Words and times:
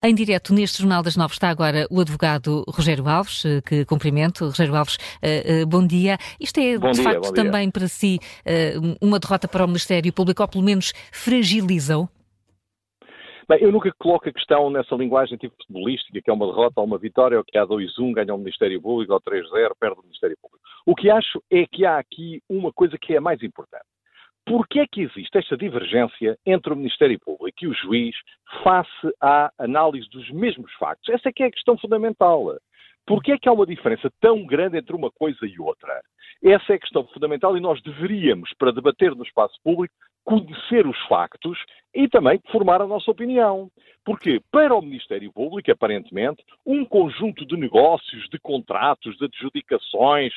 Em 0.00 0.14
direto 0.14 0.54
neste 0.54 0.80
Jornal 0.80 1.02
das 1.02 1.16
Nove 1.16 1.32
está 1.32 1.50
agora 1.50 1.84
o 1.90 2.00
advogado 2.00 2.64
Rogério 2.68 3.08
Alves, 3.08 3.44
eh, 3.44 3.60
que 3.60 3.84
cumprimento. 3.84 4.44
Rogério 4.44 4.76
Alves, 4.76 4.94
uh, 4.94 5.64
uh, 5.64 5.66
bom 5.66 5.84
dia. 5.84 6.16
Isto 6.38 6.60
é, 6.60 6.78
bom 6.78 6.92
de 6.92 7.00
dia, 7.00 7.02
facto, 7.02 7.34
também 7.34 7.62
dia. 7.62 7.72
para 7.72 7.88
si 7.88 8.20
uma 9.02 9.18
derrota 9.18 9.48
para 9.48 9.64
o 9.64 9.66
Ministério 9.66 10.12
Público, 10.12 10.40
ou 10.40 10.48
pelo 10.48 10.62
menos 10.62 10.92
fragilizam? 11.12 12.08
Bem, 13.48 13.58
eu 13.60 13.72
nunca 13.72 13.92
coloco 13.98 14.28
a 14.28 14.32
questão 14.32 14.70
nessa 14.70 14.94
linguagem 14.94 15.36
tipo 15.36 15.56
futebolística, 15.56 16.22
que 16.22 16.30
é 16.30 16.32
uma 16.32 16.46
derrota 16.46 16.80
ou 16.80 16.86
uma 16.86 16.98
vitória, 16.98 17.36
ou 17.36 17.42
que 17.42 17.58
há 17.58 17.66
2-1, 17.66 18.12
ganha 18.12 18.32
o 18.32 18.38
Ministério 18.38 18.80
Público, 18.80 19.12
ou 19.12 19.20
3-0, 19.20 19.72
perde 19.80 19.98
o 19.98 20.02
Ministério 20.02 20.36
Público. 20.40 20.62
O 20.86 20.94
que 20.94 21.10
acho 21.10 21.42
é 21.50 21.66
que 21.66 21.84
há 21.84 21.98
aqui 21.98 22.40
uma 22.48 22.72
coisa 22.72 22.96
que 22.96 23.16
é 23.16 23.20
mais 23.20 23.42
importante. 23.42 23.97
Porquê 24.46 24.80
é 24.80 24.86
que 24.86 25.02
existe 25.02 25.36
esta 25.36 25.56
divergência 25.56 26.38
entre 26.46 26.72
o 26.72 26.76
Ministério 26.76 27.18
Público 27.20 27.58
e 27.62 27.68
o 27.68 27.74
juiz 27.74 28.16
face 28.62 29.14
à 29.20 29.50
análise 29.58 30.08
dos 30.08 30.30
mesmos 30.30 30.72
factos? 30.74 31.08
Essa 31.10 31.28
é 31.28 31.32
que 31.32 31.42
é 31.42 31.46
a 31.46 31.50
questão 31.50 31.76
fundamental. 31.76 32.56
Porquê 33.06 33.32
é 33.32 33.38
que 33.38 33.48
há 33.48 33.52
uma 33.52 33.66
diferença 33.66 34.10
tão 34.20 34.44
grande 34.46 34.76
entre 34.76 34.94
uma 34.94 35.10
coisa 35.10 35.46
e 35.46 35.58
outra? 35.58 36.02
Essa 36.42 36.74
é 36.74 36.76
a 36.76 36.78
questão 36.78 37.06
fundamental 37.08 37.56
e 37.56 37.60
nós 37.60 37.82
deveríamos, 37.82 38.52
para 38.58 38.70
debater 38.70 39.14
no 39.14 39.24
espaço 39.24 39.58
público, 39.64 39.94
conhecer 40.24 40.86
os 40.86 40.98
factos 41.06 41.58
e 41.94 42.06
também 42.06 42.38
formar 42.52 42.82
a 42.82 42.86
nossa 42.86 43.10
opinião. 43.10 43.70
Porque, 44.04 44.42
para 44.52 44.74
o 44.74 44.82
Ministério 44.82 45.32
Público, 45.32 45.70
aparentemente, 45.72 46.44
um 46.66 46.84
conjunto 46.84 47.46
de 47.46 47.56
negócios, 47.56 48.28
de 48.28 48.38
contratos, 48.38 49.16
de 49.16 49.24
adjudicações 49.24 50.34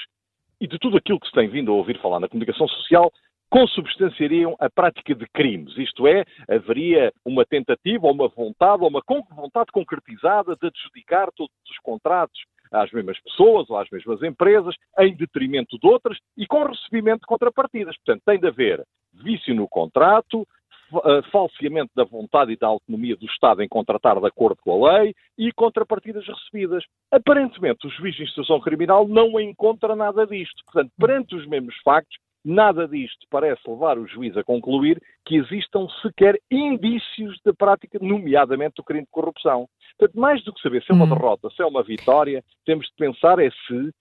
e 0.62 0.68
de 0.68 0.80
tudo 0.80 0.96
aquilo 0.96 1.20
que 1.20 1.28
se 1.28 1.34
tem 1.34 1.50
vindo 1.50 1.72
a 1.72 1.76
ouvir 1.76 2.00
falar 2.00 2.22
na 2.22 2.30
comunicação 2.30 2.70
social 2.70 3.12
consubstanciariam 3.52 4.56
a 4.60 4.70
prática 4.70 5.14
de 5.14 5.28
crimes. 5.28 5.78
Isto 5.78 6.08
é, 6.08 6.24
haveria 6.50 7.12
uma 7.26 7.46
tentativa 7.46 8.08
ou 8.08 8.14
uma 8.14 8.30
vontade 8.30 8.82
ou 8.82 8.88
uma 8.90 9.04
vontade 9.36 9.72
concretizada 9.74 10.56
de 10.56 10.68
adjudicar 10.68 11.30
todos 11.36 11.54
os 11.70 11.78
contratos 11.80 12.42
às 12.72 12.90
mesmas 12.92 13.20
pessoas 13.20 13.70
ou 13.70 13.78
às 13.78 13.90
mesmas 13.90 14.24
empresas, 14.24 14.74
em 15.00 15.14
detrimento 15.14 15.78
de 15.78 15.86
outras 15.86 16.18
e 16.38 16.48
com 16.48 16.64
recebimento 16.64 17.20
de 17.20 17.28
contrapartidas. 17.28 17.98
Portanto, 17.98 18.24
tem 18.26 18.40
de 18.40 18.48
haver 18.48 18.82
vício 19.14 19.54
no 19.54 19.68
contrato, 19.68 20.48
eh, 20.94 21.22
falseamento 21.30 21.92
da 21.94 22.06
vontade 22.06 22.54
e 22.54 22.58
da 22.58 22.68
autonomia 22.68 23.18
do 23.18 23.26
Estado 23.26 23.62
em 23.62 23.68
contratar 23.68 24.18
de 24.20 24.28
acordo 24.28 24.58
com 24.62 24.86
a 24.86 25.00
lei 25.00 25.14
e 25.38 25.52
contrapartidas 25.52 26.26
recebidas. 26.26 26.86
Aparentemente, 27.12 27.86
o 27.86 27.90
juiz 27.90 28.16
de 28.16 28.24
instrução 28.24 28.62
criminal 28.62 29.06
não 29.06 29.38
encontra 29.38 29.94
nada 29.94 30.26
disto. 30.26 30.64
Portanto, 30.64 30.92
perante 30.98 31.36
os 31.36 31.46
mesmos 31.46 31.76
factos, 31.84 32.18
Nada 32.44 32.88
disto 32.88 33.28
parece 33.30 33.62
levar 33.70 34.00
o 34.00 34.08
juiz 34.08 34.36
a 34.36 34.44
concluir 34.44 35.02
que 35.26 35.36
existam 35.36 35.88
sequer 36.02 36.40
indícios 36.50 37.40
de 37.46 37.54
prática, 37.54 38.00
nomeadamente 38.02 38.76
do 38.78 38.84
crime 38.84 39.06
de 39.06 39.12
corrupção. 39.12 39.68
Portanto, 39.98 40.20
mais 40.20 40.44
do 40.44 40.54
que 40.54 40.62
saber 40.62 40.84
se 40.84 40.92
é 40.92 40.96
uma 40.96 41.06
hum. 41.06 41.10
derrota, 41.10 41.50
se 41.52 41.62
é 41.62 41.66
uma 41.66 41.84
vitória, 41.84 42.44
temos 42.66 42.88
de 42.88 42.94
pensar 42.96 43.40
é 43.40 43.50
se 43.50 43.92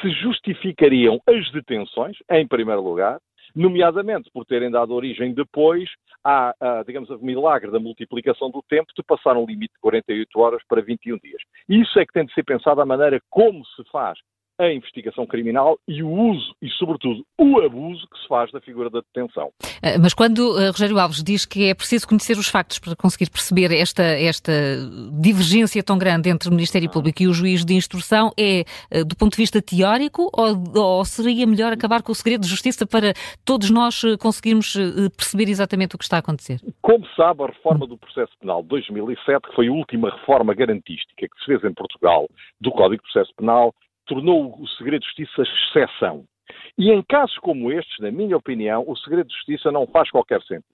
se 0.00 0.10
justificariam 0.10 1.20
as 1.26 1.50
detenções, 1.50 2.16
em 2.30 2.46
primeiro 2.46 2.82
lugar, 2.82 3.18
nomeadamente 3.54 4.30
por 4.32 4.44
terem 4.44 4.70
dado 4.70 4.94
origem 4.94 5.34
depois 5.34 5.88
à, 6.24 6.54
à, 6.60 6.82
digamos, 6.84 7.10
ao 7.10 7.18
milagre 7.18 7.70
da 7.70 7.78
multiplicação 7.78 8.50
do 8.50 8.62
tempo 8.62 8.92
de 8.96 9.02
passar 9.02 9.36
um 9.36 9.44
limite 9.44 9.74
de 9.74 9.80
48 9.80 10.38
horas 10.38 10.62
para 10.68 10.80
21 10.80 11.18
dias. 11.18 11.42
Isso 11.68 11.98
é 11.98 12.06
que 12.06 12.12
tem 12.12 12.24
de 12.24 12.32
ser 12.32 12.44
pensado 12.44 12.80
a 12.80 12.86
maneira 12.86 13.20
como 13.28 13.64
se 13.66 13.82
faz 13.90 14.18
a 14.58 14.72
investigação 14.72 15.26
criminal 15.26 15.78
e 15.88 16.02
o 16.02 16.10
uso 16.10 16.54
e, 16.60 16.68
sobretudo, 16.70 17.24
o 17.38 17.60
abuso 17.60 18.06
que 18.08 18.18
se 18.18 18.28
faz 18.28 18.50
da 18.52 18.60
figura 18.60 18.90
da 18.90 19.00
detenção. 19.00 19.50
Ah, 19.82 19.98
mas 20.00 20.14
quando 20.14 20.38
uh, 20.38 20.70
Rogério 20.70 20.98
Alves 20.98 21.22
diz 21.22 21.44
que 21.44 21.68
é 21.68 21.74
preciso 21.74 22.06
conhecer 22.06 22.36
os 22.36 22.48
factos 22.48 22.78
para 22.78 22.94
conseguir 22.94 23.30
perceber 23.30 23.72
esta, 23.72 24.02
esta 24.02 24.52
divergência 25.20 25.82
tão 25.82 25.98
grande 25.98 26.28
entre 26.28 26.48
o 26.48 26.52
Ministério 26.52 26.90
Público 26.90 27.22
e 27.22 27.28
o 27.28 27.32
juiz 27.32 27.64
de 27.64 27.74
instrução, 27.74 28.30
é 28.38 28.64
uh, 28.94 29.04
do 29.04 29.16
ponto 29.16 29.32
de 29.32 29.38
vista 29.38 29.60
teórico 29.60 30.30
ou, 30.32 30.80
ou, 30.80 31.04
seria 31.04 31.46
melhor 31.46 31.72
acabar 31.72 32.02
com 32.02 32.12
o 32.12 32.14
segredo 32.14 32.42
de 32.42 32.48
justiça 32.48 32.86
para 32.86 33.12
todos 33.44 33.70
nós 33.70 34.02
conseguirmos 34.20 34.76
perceber 35.16 35.48
exatamente 35.48 35.94
o 35.94 35.98
que 35.98 36.04
está 36.04 36.16
a 36.16 36.20
acontecer? 36.20 36.60
Como 36.80 37.06
sabe, 37.16 37.42
a 37.42 37.46
reforma 37.46 37.86
do 37.86 37.96
processo 37.96 38.32
penal 38.40 38.62
de 38.62 38.68
2007, 38.68 39.48
que 39.48 39.54
foi 39.54 39.68
a 39.68 39.72
última 39.72 40.10
reforma 40.10 40.54
garantística 40.54 41.26
que 41.28 41.40
se 41.40 41.46
fez 41.46 41.64
em 41.64 41.74
Portugal 41.74 42.28
do 42.60 42.70
Código 42.70 43.02
de 43.02 43.12
Processo 43.12 43.34
Penal, 43.36 43.74
tornou 44.06 44.60
o 44.60 44.68
segredo 44.68 45.02
de 45.02 45.06
justiça 45.06 45.42
exceção. 45.42 46.24
E 46.76 46.90
em 46.90 47.02
casos 47.02 47.36
como 47.38 47.70
estes, 47.72 47.98
na 47.98 48.10
minha 48.10 48.36
opinião, 48.36 48.84
o 48.86 48.96
segredo 48.96 49.28
de 49.28 49.34
justiça 49.34 49.70
não 49.70 49.86
faz 49.86 50.10
qualquer 50.10 50.40
sentido. 50.42 50.64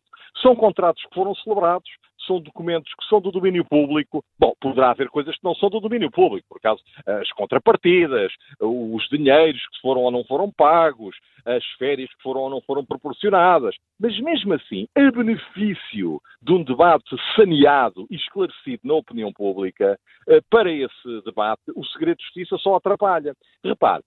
São 0.43 0.55
contratos 0.55 1.03
que 1.05 1.15
foram 1.15 1.35
celebrados, 1.35 1.89
são 2.29 2.41
documentos 2.41 2.93
que 2.95 3.09
são 3.09 3.21
do 3.21 3.33
domínio 3.33 3.65
público. 3.65 4.23
Bom, 4.39 4.53
poderá 4.61 4.91
haver 4.91 5.09
coisas 5.09 5.35
que 5.37 5.45
não 5.45 5.55
são 5.57 5.69
do 5.69 5.81
domínio 5.81 6.11
público, 6.11 6.47
por 6.49 6.61
causa 6.61 6.81
as 7.07 7.31
contrapartidas, 7.33 8.31
os 8.61 9.09
dinheiros 9.09 9.61
que 9.69 9.81
foram 9.81 10.03
ou 10.03 10.11
não 10.11 10.23
foram 10.23 10.53
pagos, 10.53 11.17
as 11.45 11.65
férias 11.79 12.09
que 12.11 12.23
foram 12.23 12.43
ou 12.43 12.51
não 12.51 12.61
foram 12.61 12.85
proporcionadas. 12.85 13.75
Mas 13.99 14.19
mesmo 14.21 14.55
assim, 14.55 14.87
a 14.95 15.11
benefício 15.11 16.21
de 16.43 16.53
um 16.53 16.63
debate 16.63 17.17
saneado 17.35 18.07
e 18.11 18.17
esclarecido 18.17 18.83
na 18.85 18.95
opinião 18.95 19.33
pública, 19.33 19.99
eh, 20.29 20.41
para 20.51 20.71
esse 20.71 21.23
debate, 21.25 21.63
o 21.75 21.85
segredo 21.87 22.19
de 22.19 22.25
justiça 22.25 22.59
só 22.59 22.77
atrapalha. 22.77 23.35
Repare, 23.65 24.05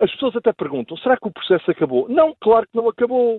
as 0.00 0.10
pessoas 0.12 0.36
até 0.36 0.52
perguntam: 0.52 0.96
será 0.98 1.16
que 1.16 1.26
o 1.26 1.32
processo 1.32 1.70
acabou? 1.70 2.08
Não, 2.08 2.34
claro 2.40 2.66
que 2.66 2.76
não 2.76 2.88
acabou. 2.88 3.38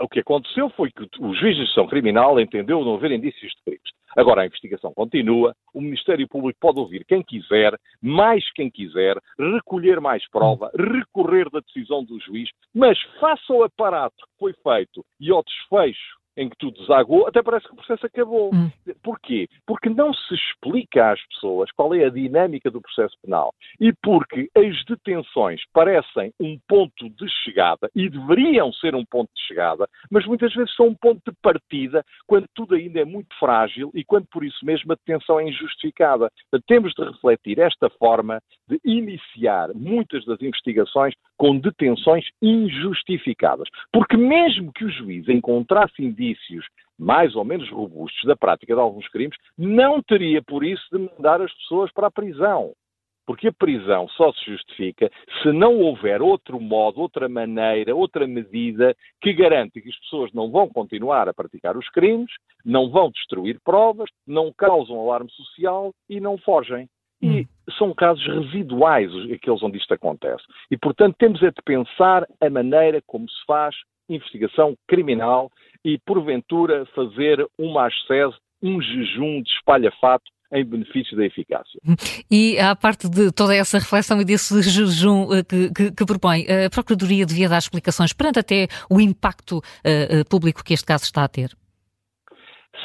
O 0.00 0.08
que 0.08 0.20
aconteceu 0.20 0.68
foi 0.70 0.90
que 0.90 1.08
o 1.20 1.34
juiz 1.34 1.56
de 1.56 1.62
instrução 1.62 1.86
criminal 1.86 2.40
entendeu 2.40 2.84
não 2.84 2.94
haver 2.94 3.12
indícios 3.12 3.52
de 3.52 3.62
crimes. 3.64 3.92
Agora 4.16 4.42
a 4.42 4.46
investigação 4.46 4.92
continua, 4.92 5.54
o 5.72 5.80
Ministério 5.80 6.28
Público 6.28 6.58
pode 6.60 6.78
ouvir 6.78 7.04
quem 7.04 7.22
quiser, 7.22 7.76
mais 8.00 8.44
quem 8.52 8.70
quiser, 8.70 9.16
recolher 9.38 10.00
mais 10.00 10.28
prova, 10.30 10.70
recorrer 10.76 11.48
da 11.50 11.60
decisão 11.60 12.04
do 12.04 12.18
juiz, 12.20 12.48
mas 12.72 13.00
faça 13.20 13.52
o 13.52 13.62
aparato 13.62 14.16
que 14.16 14.38
foi 14.38 14.52
feito 14.52 15.04
e 15.20 15.30
ao 15.30 15.42
desfecho 15.42 16.23
em 16.36 16.48
que 16.48 16.56
tudo 16.56 16.80
desagou, 16.80 17.26
até 17.26 17.42
parece 17.42 17.66
que 17.66 17.72
o 17.72 17.76
processo 17.76 18.06
acabou. 18.06 18.54
Hum. 18.54 18.70
Porquê? 19.02 19.48
Porque 19.66 19.88
não 19.88 20.12
se 20.12 20.34
explica 20.34 21.12
às 21.12 21.26
pessoas 21.28 21.70
qual 21.72 21.94
é 21.94 22.04
a 22.04 22.10
dinâmica 22.10 22.70
do 22.70 22.80
processo 22.80 23.16
penal 23.22 23.54
e 23.80 23.92
porque 24.02 24.48
as 24.56 24.84
detenções 24.84 25.60
parecem 25.72 26.32
um 26.40 26.58
ponto 26.68 27.08
de 27.10 27.28
chegada 27.44 27.90
e 27.94 28.08
deveriam 28.08 28.72
ser 28.72 28.94
um 28.94 29.04
ponto 29.04 29.30
de 29.34 29.42
chegada, 29.42 29.88
mas 30.10 30.26
muitas 30.26 30.52
vezes 30.54 30.74
são 30.74 30.88
um 30.88 30.94
ponto 30.94 31.20
de 31.26 31.36
partida 31.42 32.04
quando 32.26 32.46
tudo 32.54 32.74
ainda 32.74 33.00
é 33.00 33.04
muito 33.04 33.34
frágil 33.38 33.90
e 33.94 34.04
quando 34.04 34.26
por 34.26 34.44
isso 34.44 34.64
mesmo 34.64 34.92
a 34.92 34.96
detenção 34.96 35.40
é 35.40 35.48
injustificada. 35.48 36.30
Temos 36.66 36.92
de 36.94 37.04
refletir 37.04 37.58
esta 37.58 37.88
forma 37.90 38.40
de 38.68 38.80
iniciar 38.84 39.72
muitas 39.74 40.24
das 40.24 40.40
investigações 40.40 41.14
com 41.36 41.58
detenções 41.58 42.24
injustificadas. 42.40 43.68
Porque 43.92 44.16
mesmo 44.16 44.72
que 44.72 44.84
o 44.84 44.90
juiz 44.90 45.28
encontrasse 45.28 46.02
indícios 46.02 46.64
mais 46.98 47.34
ou 47.34 47.44
menos 47.44 47.68
robustos 47.70 48.24
da 48.24 48.36
prática 48.36 48.74
de 48.74 48.80
alguns 48.80 49.08
crimes, 49.08 49.36
não 49.58 50.02
teria 50.02 50.42
por 50.42 50.64
isso 50.64 50.84
de 50.92 50.98
mandar 50.98 51.40
as 51.40 51.52
pessoas 51.54 51.92
para 51.92 52.06
a 52.06 52.10
prisão. 52.10 52.72
Porque 53.26 53.48
a 53.48 53.52
prisão 53.52 54.06
só 54.08 54.32
se 54.32 54.44
justifica 54.44 55.10
se 55.42 55.50
não 55.50 55.80
houver 55.80 56.20
outro 56.20 56.60
modo, 56.60 57.00
outra 57.00 57.26
maneira, 57.26 57.96
outra 57.96 58.26
medida 58.26 58.94
que 59.20 59.32
garante 59.32 59.80
que 59.80 59.88
as 59.88 59.98
pessoas 60.00 60.30
não 60.32 60.50
vão 60.50 60.68
continuar 60.68 61.26
a 61.28 61.34
praticar 61.34 61.76
os 61.76 61.88
crimes, 61.88 62.30
não 62.64 62.90
vão 62.90 63.10
destruir 63.10 63.58
provas, 63.64 64.10
não 64.26 64.52
causam 64.52 65.00
alarme 65.00 65.30
social 65.30 65.94
e 66.08 66.20
não 66.20 66.36
fogem. 66.36 66.86
E 67.24 67.40
hum. 67.40 67.72
são 67.78 67.94
casos 67.94 68.24
residuais 68.26 69.10
aqueles 69.32 69.62
onde 69.62 69.78
isto 69.78 69.94
acontece. 69.94 70.42
E, 70.70 70.76
portanto, 70.76 71.16
temos 71.18 71.42
é 71.42 71.50
de 71.50 71.62
pensar 71.64 72.26
a 72.40 72.50
maneira 72.50 73.00
como 73.06 73.28
se 73.28 73.44
faz 73.46 73.74
investigação 74.08 74.76
criminal 74.86 75.50
e, 75.84 75.98
porventura, 76.04 76.86
fazer 76.94 77.46
uma 77.58 77.86
ascese, 77.86 78.34
um 78.62 78.80
jejum 78.80 79.42
de 79.42 79.50
espalhafato 79.50 80.24
em 80.52 80.64
benefício 80.64 81.16
da 81.16 81.24
eficácia. 81.24 81.80
E 82.30 82.58
à 82.58 82.76
parte 82.76 83.08
de 83.08 83.32
toda 83.32 83.54
essa 83.54 83.78
reflexão 83.78 84.20
e 84.20 84.24
desse 84.24 84.62
jejum 84.62 85.32
eh, 85.32 85.42
que, 85.42 85.70
que, 85.72 85.90
que 85.90 86.06
propõe, 86.06 86.46
a 86.66 86.70
Procuradoria 86.70 87.26
devia 87.26 87.48
dar 87.48 87.58
explicações 87.58 88.12
perante 88.12 88.38
até 88.38 88.68
o 88.88 89.00
impacto 89.00 89.58
uh, 89.58 90.28
público 90.28 90.62
que 90.62 90.72
este 90.72 90.86
caso 90.86 91.04
está 91.04 91.24
a 91.24 91.28
ter? 91.28 91.50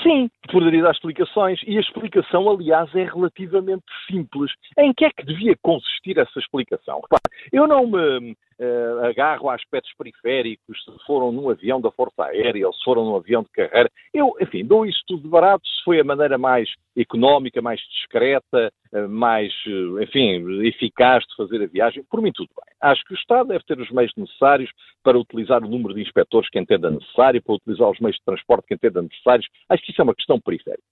Sim, 0.03 0.29
poderia 0.51 0.83
dar 0.83 0.91
explicações 0.91 1.59
e 1.65 1.77
a 1.77 1.81
explicação, 1.81 2.49
aliás, 2.49 2.93
é 2.95 3.03
relativamente 3.03 3.83
simples. 4.09 4.51
Em 4.77 4.93
que 4.93 5.05
é 5.05 5.09
que 5.09 5.25
devia 5.25 5.55
consistir 5.61 6.17
essa 6.17 6.39
explicação? 6.39 7.01
Repare, 7.01 7.21
eu 7.51 7.67
não 7.67 7.87
me 7.87 8.31
uh, 8.31 9.05
agarro 9.05 9.49
a 9.49 9.55
aspectos 9.55 9.91
periféricos, 9.97 10.83
se 10.83 11.05
foram 11.05 11.31
num 11.31 11.49
avião 11.49 11.81
da 11.81 11.91
Força 11.91 12.23
Aérea 12.23 12.67
ou 12.67 12.73
se 12.73 12.83
foram 12.83 13.03
num 13.03 13.15
avião 13.15 13.41
de 13.41 13.49
carreira. 13.49 13.89
Eu, 14.13 14.35
enfim, 14.39 14.63
dou 14.63 14.85
isso 14.85 15.01
tudo 15.07 15.27
barato 15.27 15.67
se 15.67 15.83
foi 15.83 15.99
a 15.99 16.03
maneira 16.03 16.37
mais 16.37 16.69
económica, 16.95 17.61
mais 17.61 17.81
discreta, 17.81 18.71
uh, 18.93 19.09
mais, 19.09 19.51
uh, 19.65 20.01
enfim, 20.01 20.63
eficaz 20.65 21.23
de 21.25 21.35
fazer 21.35 21.63
a 21.63 21.67
viagem. 21.67 22.03
Por 22.09 22.21
mim, 22.21 22.31
tudo 22.31 22.49
bem. 22.55 22.68
Acho 22.81 23.03
que 23.03 23.13
o 23.13 23.17
Estado 23.17 23.49
deve 23.49 23.63
ter 23.65 23.79
os 23.79 23.91
meios 23.91 24.11
necessários 24.15 24.71
para 25.03 25.17
utilizar 25.17 25.63
o 25.63 25.67
número 25.67 25.93
de 25.93 26.01
inspectores 26.01 26.49
que 26.49 26.59
entenda 26.59 26.89
necessário, 26.89 27.41
para 27.41 27.55
utilizar 27.55 27.89
os 27.89 27.99
meios 27.99 28.17
de 28.17 28.23
transporte 28.23 28.67
que 28.67 28.73
entenda 28.73 29.01
necessários. 29.01 29.47
Acho 29.67 29.83
que 29.83 29.91
isso 29.91 30.01
é 30.01 30.03
uma 30.03 30.15
questão 30.15 30.39
periférica. 30.39 30.83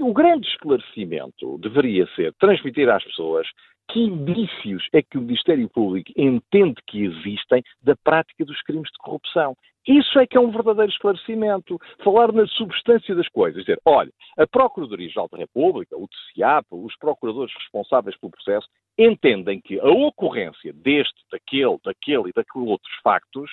O 0.00 0.12
grande 0.12 0.46
esclarecimento 0.48 1.58
deveria 1.58 2.06
ser 2.14 2.32
transmitir 2.34 2.88
às 2.88 3.04
pessoas 3.04 3.46
que 3.90 4.00
indícios 4.00 4.88
é 4.92 5.00
que 5.02 5.18
o 5.18 5.20
Ministério 5.20 5.68
Público 5.68 6.10
entende 6.16 6.80
que 6.86 7.04
existem 7.04 7.62
da 7.82 7.94
prática 7.96 8.44
dos 8.44 8.60
crimes 8.62 8.90
de 8.90 8.98
corrupção. 8.98 9.54
Isso 9.86 10.18
é 10.18 10.26
que 10.26 10.36
é 10.36 10.40
um 10.40 10.50
verdadeiro 10.50 10.90
esclarecimento. 10.90 11.78
Falar 12.02 12.32
na 12.32 12.46
substância 12.48 13.14
das 13.14 13.28
coisas. 13.28 13.60
Dizer, 13.60 13.78
olha, 13.84 14.10
a 14.36 14.46
Procuradoria-Geral 14.46 15.28
da 15.30 15.38
República, 15.38 15.96
o 15.96 16.08
TCIAP, 16.08 16.66
os 16.72 16.96
procuradores 16.96 17.54
responsáveis 17.54 18.18
pelo 18.18 18.32
processo, 18.32 18.66
entendem 18.98 19.60
que 19.60 19.78
a 19.80 19.88
ocorrência 19.88 20.72
deste, 20.72 21.22
daquele, 21.30 21.78
daquele 21.84 22.30
e 22.30 22.32
daquele 22.34 22.66
outros 22.66 22.92
factos 23.02 23.50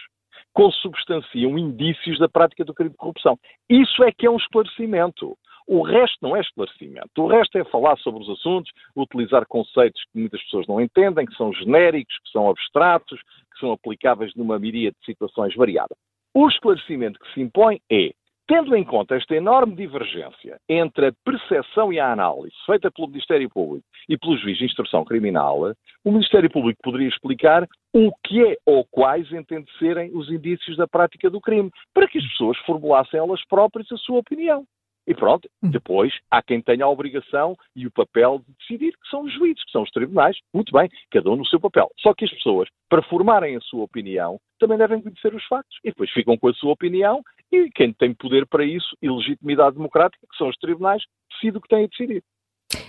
consubstanciam 0.53 1.57
indícios 1.57 2.19
da 2.19 2.29
prática 2.29 2.63
do 2.63 2.73
crime 2.73 2.91
de 2.91 2.97
corrupção. 2.97 3.37
Isso 3.69 4.03
é 4.03 4.11
que 4.11 4.25
é 4.25 4.29
um 4.29 4.37
esclarecimento. 4.37 5.37
O 5.65 5.81
resto 5.81 6.17
não 6.21 6.35
é 6.35 6.41
esclarecimento. 6.41 7.09
O 7.17 7.27
resto 7.27 7.57
é 7.57 7.63
falar 7.65 7.97
sobre 7.97 8.21
os 8.21 8.29
assuntos, 8.29 8.71
utilizar 8.95 9.45
conceitos 9.47 10.01
que 10.11 10.19
muitas 10.19 10.41
pessoas 10.43 10.67
não 10.67 10.81
entendem, 10.81 11.25
que 11.25 11.35
são 11.35 11.53
genéricos, 11.53 12.17
que 12.23 12.31
são 12.31 12.49
abstratos, 12.49 13.19
que 13.21 13.59
são 13.59 13.71
aplicáveis 13.71 14.33
numa 14.35 14.59
miríade 14.59 14.95
de 14.99 15.05
situações 15.05 15.55
variadas. 15.55 15.97
O 16.33 16.47
esclarecimento 16.49 17.19
que 17.19 17.33
se 17.33 17.41
impõe 17.41 17.79
é, 17.91 18.11
tendo 18.47 18.75
em 18.75 18.83
conta 18.83 19.15
esta 19.15 19.35
enorme 19.35 19.75
divergência 19.75 20.59
entre 20.67 21.07
a 21.07 21.13
percepção 21.23 21.91
e 21.91 21.99
a 21.99 22.11
análise 22.11 22.55
feita 22.65 22.91
pelo 22.91 23.07
Ministério 23.07 23.49
Público 23.49 23.85
e 24.09 24.17
pelo 24.17 24.37
juiz 24.37 24.57
de 24.57 24.65
instrução 24.65 25.05
criminal, 25.05 25.73
o 26.03 26.11
Ministério 26.11 26.49
Público 26.49 26.79
poderia 26.83 27.07
explicar 27.07 27.67
o 27.93 28.11
que 28.23 28.43
é 28.43 28.57
ou 28.65 28.85
quais 28.85 29.31
entende 29.31 29.69
serem 29.77 30.11
os 30.13 30.29
indícios 30.29 30.75
da 30.77 30.87
prática 30.87 31.29
do 31.29 31.39
crime, 31.39 31.71
para 31.93 32.07
que 32.07 32.17
as 32.17 32.27
pessoas 32.27 32.57
formulassem 32.59 33.19
elas 33.19 33.43
próprias 33.47 33.91
a 33.91 33.97
sua 33.97 34.19
opinião. 34.19 34.65
E 35.05 35.13
pronto, 35.13 35.49
hum. 35.61 35.69
depois 35.69 36.13
há 36.31 36.41
quem 36.41 36.61
tenha 36.61 36.85
a 36.85 36.89
obrigação 36.89 37.57
e 37.75 37.85
o 37.85 37.91
papel 37.91 38.39
de 38.39 38.53
decidir, 38.57 38.93
que 38.93 39.09
são 39.09 39.23
os 39.23 39.33
juízes, 39.33 39.63
que 39.65 39.71
são 39.71 39.83
os 39.83 39.89
tribunais. 39.91 40.37
Muito 40.53 40.71
bem, 40.71 40.89
cada 41.11 41.29
um 41.29 41.35
no 41.35 41.45
seu 41.45 41.59
papel. 41.59 41.89
Só 41.99 42.13
que 42.13 42.25
as 42.25 42.31
pessoas, 42.31 42.69
para 42.89 43.01
formarem 43.03 43.55
a 43.55 43.61
sua 43.61 43.83
opinião, 43.83 44.39
também 44.59 44.77
devem 44.77 45.01
conhecer 45.01 45.33
os 45.35 45.45
factos. 45.45 45.77
E 45.83 45.89
depois 45.89 46.09
ficam 46.11 46.37
com 46.37 46.47
a 46.47 46.53
sua 46.53 46.71
opinião 46.71 47.21
e 47.53 47.69
quem 47.69 47.93
tem 47.93 48.13
poder 48.15 48.47
para 48.47 48.65
isso 48.65 48.97
e 49.01 49.09
legitimidade 49.09 49.75
democrática, 49.75 50.25
que 50.29 50.37
são 50.37 50.49
os 50.49 50.57
tribunais, 50.57 51.03
decide 51.31 51.57
o 51.57 51.61
que 51.61 51.69
têm 51.69 51.85
a 51.85 51.87
decidir. 51.87 52.23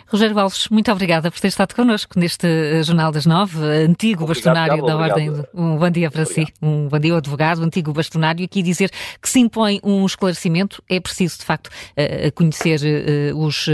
Rogério 0.06 0.38
Alves, 0.38 0.68
muito 0.68 0.90
obrigada 0.92 1.30
por 1.30 1.40
ter 1.40 1.48
estado 1.48 1.74
connosco 1.74 2.18
neste 2.18 2.46
eh, 2.46 2.82
Jornal 2.82 3.10
das 3.10 3.26
Nove, 3.26 3.58
antigo 3.58 4.24
obrigado, 4.24 4.28
bastonário 4.28 4.86
da 4.86 4.96
Ordem. 4.96 5.30
Um 5.52 5.76
bom 5.76 5.90
dia 5.90 6.10
para 6.10 6.22
obrigado. 6.22 6.46
si, 6.46 6.54
um 6.62 6.88
bom 6.88 6.98
dia, 6.98 7.16
advogado, 7.16 7.62
antigo 7.62 7.92
bastonário, 7.92 8.44
aqui 8.44 8.62
dizer 8.62 8.90
que 9.20 9.28
se 9.28 9.40
impõe 9.40 9.80
um 9.82 10.06
esclarecimento, 10.06 10.82
é 10.88 11.00
preciso, 11.00 11.38
de 11.38 11.44
facto, 11.44 11.68
eh, 11.96 12.30
conhecer 12.30 12.80
eh, 12.84 13.32
os, 13.34 13.66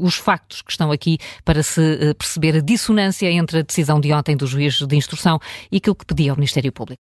os 0.00 0.16
factos 0.16 0.62
que 0.62 0.70
estão 0.70 0.90
aqui 0.90 1.18
para 1.44 1.62
se 1.62 2.14
perceber 2.18 2.56
a 2.56 2.60
dissonância 2.60 3.30
entre 3.30 3.60
a 3.60 3.62
decisão 3.62 4.00
de 4.00 4.12
ontem 4.12 4.36
do 4.36 4.46
juiz 4.46 4.78
de 4.78 4.96
instrução 4.96 5.38
e 5.70 5.76
aquilo 5.76 5.94
que 5.94 6.06
pedia 6.06 6.32
ao 6.32 6.36
Ministério 6.36 6.72
Público. 6.72 6.92